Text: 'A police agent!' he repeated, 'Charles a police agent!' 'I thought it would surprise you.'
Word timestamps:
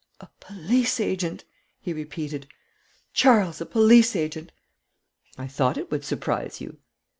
'A 0.19 0.27
police 0.39 0.99
agent!' 0.99 1.43
he 1.79 1.93
repeated, 1.93 2.47
'Charles 3.13 3.61
a 3.61 3.67
police 3.67 4.15
agent!' 4.15 4.51
'I 5.37 5.45
thought 5.45 5.77
it 5.77 5.91
would 5.91 6.03
surprise 6.03 6.59
you.' 6.59 6.77